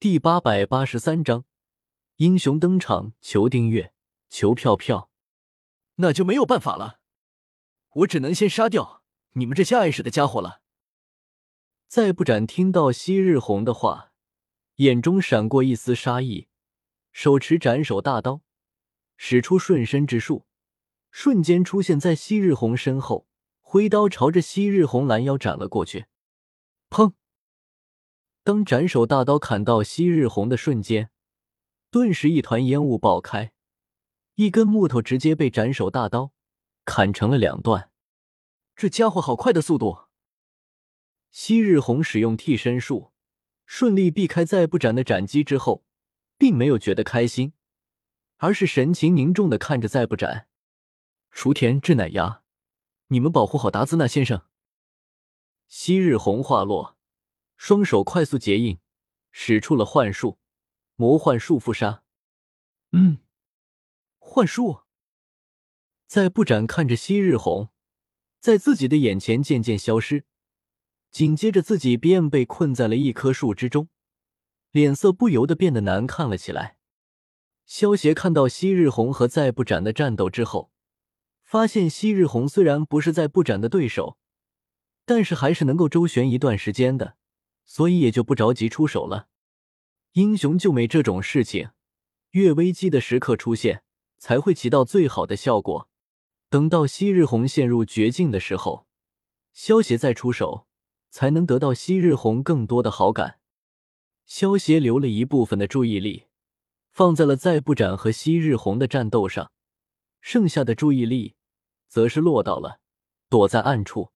[0.00, 1.44] 第八百八十三章
[2.18, 3.92] 英雄登场，求订阅，
[4.28, 5.10] 求票票。
[5.96, 7.00] 那就没有办法了，
[7.94, 10.60] 我只能先杀掉你们这些碍事的家伙了。
[11.88, 14.12] 再不斩听到昔日红的话，
[14.76, 16.46] 眼中闪过一丝杀意，
[17.10, 18.42] 手持斩首大刀，
[19.16, 20.46] 使出瞬身之术，
[21.10, 23.26] 瞬间出现在昔日红身后，
[23.60, 26.06] 挥刀朝着昔日红拦腰斩了过去。
[26.88, 27.14] 砰！
[28.48, 31.10] 当斩首大刀砍到昔日红的瞬间，
[31.90, 33.52] 顿时一团烟雾爆开。
[34.36, 36.32] 一根木头直接被斩首大刀
[36.86, 37.90] 砍成了两段，
[38.74, 40.06] 这家伙好快的速度！
[41.30, 43.12] 昔日红使用替身术，
[43.66, 45.84] 顺利避开再不斩的斩击之后，
[46.38, 47.52] 并没有觉得开心，
[48.38, 50.48] 而是神情凝重的看着再不斩。
[51.32, 52.42] 雏田、志乃牙，
[53.08, 54.46] 你们保护好达兹纳先生。
[55.66, 56.96] 昔日红话落，
[57.58, 58.78] 双手快速结印，
[59.32, 60.38] 使出了幻术，
[60.94, 62.02] 魔幻束缚杀。
[62.92, 63.18] 嗯。
[64.20, 64.82] 幻术，
[66.06, 67.70] 在不斩看着昔日红
[68.40, 70.24] 在自己的眼前渐渐消失，
[71.10, 73.88] 紧接着自己便被困在了一棵树之中，
[74.70, 76.76] 脸色不由得变得难看了起来。
[77.66, 80.70] 萧协看到昔日红和在不斩的战斗之后，
[81.42, 84.16] 发现昔日红虽然不是在不斩的对手，
[85.04, 87.16] 但是还是能够周旋一段时间的，
[87.68, 89.28] 所以也就不着急出手了。
[90.14, 91.70] 英雄救美这种事情，
[92.30, 93.84] 越危机的时刻出现。
[94.18, 95.88] 才会起到最好的效果。
[96.50, 98.86] 等到昔日红陷入绝境的时候，
[99.52, 100.66] 萧协再出手，
[101.08, 103.38] 才能得到昔日红更多的好感。
[104.26, 106.24] 萧协留了一部分的注意力
[106.90, 109.52] 放在了再不斩和昔日红的战斗上，
[110.20, 111.36] 剩下的注意力
[111.86, 112.80] 则是落到了
[113.28, 114.10] 躲在暗处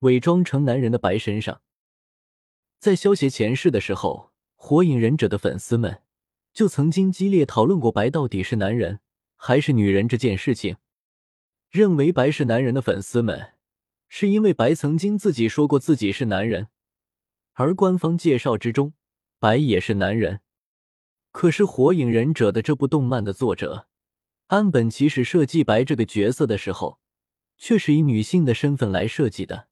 [0.00, 1.60] 伪装成男人的白身上。
[2.80, 6.00] 在萧协前世的时候，火影忍者的粉丝们
[6.54, 9.00] 就曾经激烈讨论过白到底是男人。
[9.42, 10.76] 还是女人这件事情，
[11.70, 13.52] 认为白是男人的粉丝们，
[14.06, 16.68] 是因为白曾经自己说过自己是男人，
[17.54, 18.92] 而官方介绍之中，
[19.38, 20.40] 白也是男人。
[21.32, 23.88] 可是《火影忍者》的这部动漫的作者
[24.48, 26.98] 安本齐史设计白这个角色的时候，
[27.56, 29.68] 却是以女性的身份来设计的。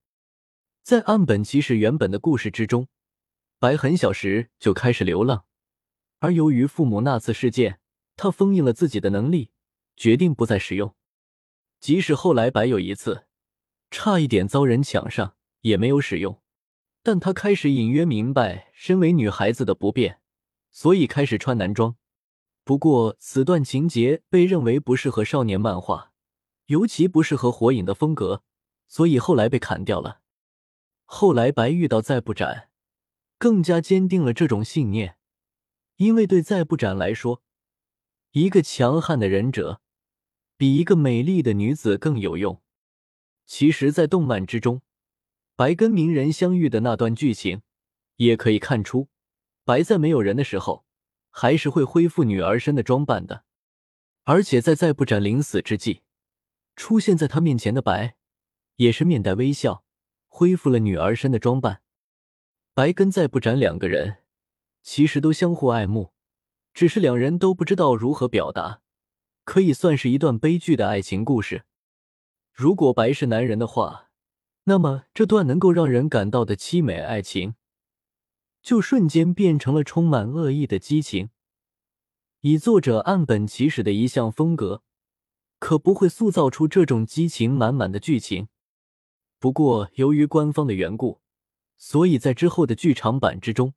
[0.82, 2.88] 在安本齐史原本的故事之中，
[3.58, 5.44] 白很小时就开始流浪，
[6.20, 7.80] 而由于父母那次事件，
[8.16, 9.50] 他封印了自己的能力。
[9.96, 10.94] 决定不再使用，
[11.80, 13.26] 即使后来白有一次
[13.91, 16.41] 差一点遭人抢上，也没有使用。
[17.02, 20.20] 但他开始隐约明白身为女孩子的不便，
[20.70, 21.96] 所以开始穿男装。
[22.62, 26.12] 不过此段情节被认为不适合少年漫画，
[26.66, 28.44] 尤其不适合火影的风格，
[28.86, 30.20] 所以后来被砍掉了。
[31.04, 32.69] 后来白遇到再不斩，
[33.38, 35.16] 更加坚定了这种信念，
[35.97, 37.43] 因为对再不斩来说，
[38.32, 39.81] 一个强悍的忍者。
[40.56, 42.60] 比一个美丽的女子更有用。
[43.47, 44.82] 其实，在动漫之中，
[45.54, 47.62] 白跟鸣人相遇的那段剧情，
[48.16, 49.09] 也可以看出，
[49.65, 50.84] 白在没有人的时候，
[51.31, 53.44] 还是会恢复女儿身的装扮的。
[54.25, 56.03] 而且在再不斩临死之际，
[56.75, 58.16] 出现在他面前的白，
[58.75, 59.84] 也是面带微笑，
[60.26, 61.82] 恢复了女儿身的装扮。
[62.78, 64.18] 白跟再不斩两个人，
[64.84, 66.12] 其实都相互爱慕，
[66.72, 68.82] 只是两人都不知道如何表达。
[69.42, 71.64] 可以算是一段悲剧的爱情故事。
[72.52, 74.10] 如果白是男人的话，
[74.66, 77.56] 那么这段能够让人感到的凄美爱情，
[78.62, 81.30] 就瞬间变成了充满恶意的激情。
[82.42, 84.84] 以作者岸本齐史的一项风格，
[85.58, 88.46] 可不会塑造出这种激情满满的剧情。
[89.40, 91.20] 不过，由于官方的缘故，
[91.78, 93.72] 所以在之后的剧场版之中，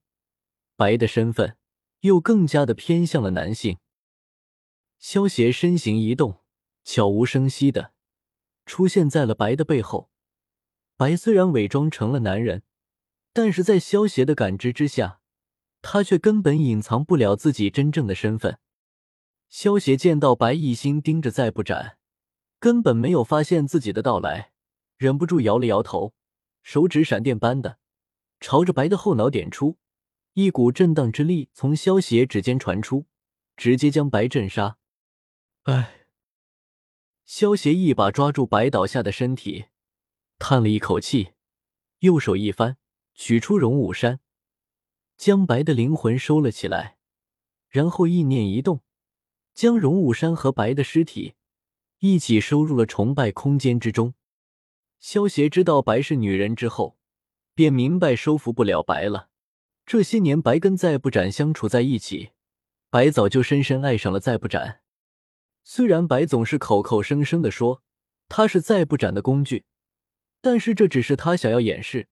[0.75, 1.55] 白的身份
[2.01, 3.77] 又更加的偏向了男性。
[4.97, 6.41] 萧协身形一动，
[6.83, 7.93] 悄无声息的
[8.65, 10.09] 出现在了白的背后。
[10.97, 12.63] 白虽然伪装成了男人，
[13.33, 15.21] 但是在萧协的感知之下，
[15.81, 18.59] 他却根本隐藏不了自己真正的身份。
[19.49, 21.97] 萧协见到白一心盯着再不斩，
[22.59, 24.51] 根本没有发现自己的到来，
[24.97, 26.13] 忍不住摇了摇头，
[26.61, 27.79] 手指闪电般的
[28.41, 29.77] 朝着白的后脑点出，
[30.33, 33.05] 一股震荡之力从萧协指尖传出，
[33.55, 34.79] 直接将白震杀。
[35.63, 36.07] 哎，
[37.23, 39.65] 萧协一把抓住白倒下的身体，
[40.39, 41.33] 叹了一口气，
[41.99, 42.77] 右手一翻，
[43.13, 44.19] 取出荣武山，
[45.15, 46.97] 将白的灵魂收了起来，
[47.69, 48.81] 然后意念一动，
[49.53, 51.35] 将荣武山和白的尸体
[51.99, 54.15] 一起收入了崇拜空间之中。
[54.99, 56.97] 萧协知道白是女人之后，
[57.53, 59.29] 便明白收服不了白了，
[59.85, 62.31] 这些年，白跟再不斩相处在一起，
[62.89, 64.81] 白早就深深爱上了再不斩。
[65.63, 67.83] 虽然白总是口口声声的说
[68.27, 69.65] 他是再不斩的工具，
[70.41, 72.07] 但是这只是他想要掩饰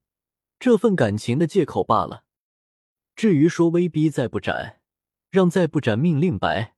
[0.60, 2.26] 这份感情的借口罢了。
[3.16, 4.82] 至于说威逼再不斩，
[5.32, 6.76] 让再不斩命令白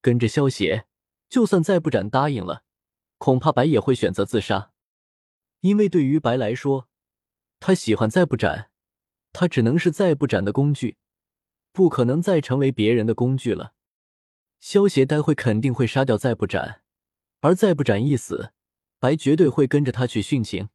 [0.00, 0.86] 跟着萧协，
[1.28, 2.62] 就算再不斩答应了，
[3.18, 4.72] 恐怕白也会选择自杀，
[5.60, 6.88] 因为对于白来说，
[7.66, 8.68] 他喜欢再不斩。
[9.32, 10.98] 他只能是再不斩的工具，
[11.72, 13.72] 不可能再成为别人的工具了。
[14.60, 16.82] 萧协待会肯定会杀掉再不斩，
[17.40, 18.52] 而再不斩一死，
[18.98, 20.68] 白绝对会跟着他去殉情。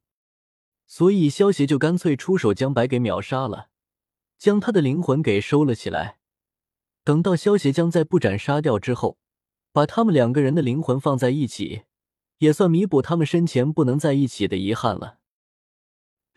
[0.88, 3.70] 所以萧协就干脆出手将白给秒杀了，
[4.40, 6.18] 将他的灵魂给收了起来。
[7.04, 9.20] 等到萧协将再不斩杀掉之后，
[9.72, 11.84] 把他们两个人的灵魂放在一起，
[12.40, 15.19] 也算弥补他们生前不能在一起的遗憾了。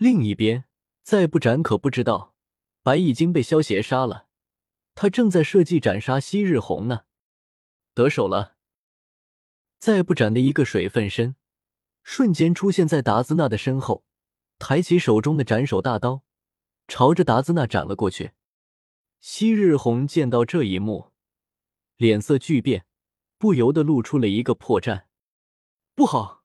[0.03, 0.65] 另一边。
[1.05, 2.35] 再不斩可不知道，
[2.83, 4.27] 白已经被萧协杀了，
[4.97, 7.05] 他正在设计斩杀昔日红呢。
[7.95, 8.57] 得手了，
[9.79, 11.37] 再不斩的一个水分身，
[12.03, 14.05] 瞬间出现在达兹纳的身后，
[14.59, 16.23] 抬起手中的斩首大刀，
[16.89, 18.33] 朝着达兹纳斩了过去。
[19.21, 21.13] 昔日红见到这一幕，
[21.97, 22.87] 脸色巨变，
[23.39, 25.05] 不由得露出了一个破绽。
[25.95, 26.45] 不好！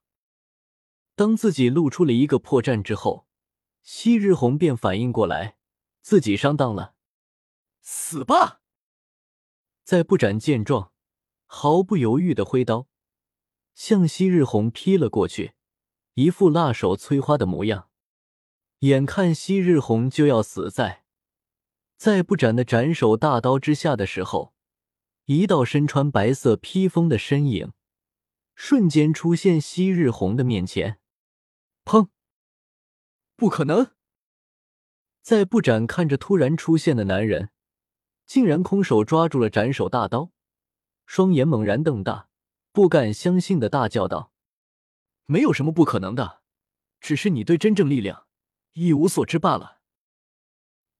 [1.14, 3.27] 当自己露出了一个破绽之后。
[3.90, 5.56] 昔日红便反应过来，
[6.02, 6.94] 自己上当了，
[7.80, 8.60] 死吧！
[9.82, 10.92] 在不斩见状，
[11.46, 12.86] 毫不犹豫的挥刀
[13.74, 15.54] 向昔日红劈了过去，
[16.12, 17.88] 一副辣手摧花的模样。
[18.80, 21.06] 眼看昔日红就要死在
[21.96, 24.52] 在不斩的斩首大刀之下的时候，
[25.24, 27.72] 一道身穿白色披风的身影
[28.54, 31.00] 瞬间出现昔日红的面前，
[31.86, 32.10] 砰！
[33.38, 33.92] 不可能！
[35.22, 37.50] 在不斩看着突然出现的男人，
[38.26, 40.32] 竟然空手抓住了斩首大刀，
[41.06, 42.28] 双眼猛然瞪大，
[42.72, 44.32] 不敢相信的大叫道
[45.26, 46.42] ：“没有什么不可能的，
[46.98, 48.26] 只是你对真正力量
[48.72, 49.78] 一无所知罢了。”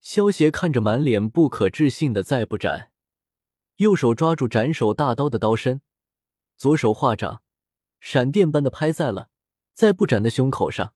[0.01, 2.93] 萧协看着满脸不可置信的再不斩，
[3.79, 5.83] 右手抓住斩首大刀的刀身，
[6.57, 7.43] 左手化掌，
[7.99, 9.29] 闪电般的拍在了
[9.75, 10.95] 再不斩的胸口上，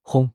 [0.00, 0.32] 轰！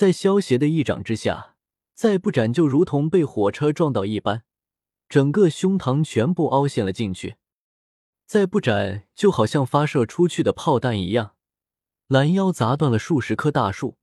[0.00, 1.56] 在萧协的一掌之下，
[1.92, 4.44] 再不斩就如同被火车撞到一般，
[5.10, 7.36] 整个胸膛全部凹陷了进去。
[8.24, 11.36] 再不斩就好像发射出去的炮弹一样，
[12.06, 13.98] 拦腰砸断了数十棵大树，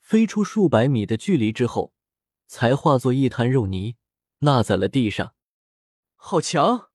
[0.00, 1.92] 飞出数百米的距离之后，
[2.46, 3.96] 才化作一滩肉泥
[4.38, 5.34] 落在了地上。
[6.14, 6.90] 好强！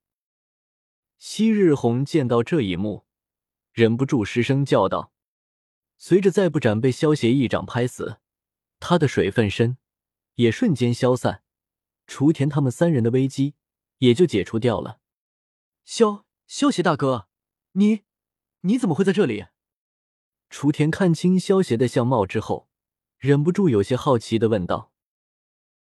[1.17, 3.05] 昔日红见到这一幕，
[3.73, 5.11] 忍不住失声叫道。
[5.97, 8.21] 随着再不斩被萧协一掌拍死。
[8.79, 9.77] 他的水分身
[10.35, 11.43] 也瞬间消散，
[12.07, 13.55] 雏田他们三人的危机
[13.99, 14.99] 也就解除掉了。
[15.83, 17.27] 萧萧邪大哥，
[17.73, 18.03] 你
[18.61, 19.45] 你怎么会在这里？
[20.49, 22.69] 雏田看清萧邪的相貌之后，
[23.17, 24.91] 忍不住有些好奇的问道。